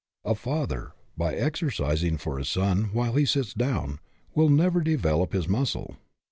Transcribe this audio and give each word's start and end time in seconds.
A 0.25 0.33
father, 0.33 0.93
by 1.15 1.35
exercising 1.35 2.17
for 2.17 2.39
his 2.39 2.49
son, 2.49 2.85
while 2.91 3.13
he 3.13 3.23
sits 3.23 3.53
down, 3.53 3.99
will 4.33 4.49
never 4.49 4.81
develop 4.81 5.31
his 5.31 5.47
muscle. 5.47 5.95